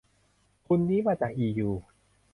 [0.65, 1.69] ทุนนี้มาจากอียู